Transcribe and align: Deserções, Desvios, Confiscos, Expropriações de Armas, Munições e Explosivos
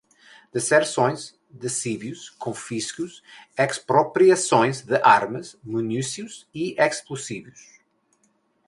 Deserções, 0.51 1.35
Desvios, 1.47 2.31
Confiscos, 2.31 3.21
Expropriações 3.55 4.81
de 4.81 4.95
Armas, 5.03 5.55
Munições 5.63 6.47
e 6.55 6.75
Explosivos 6.79 7.61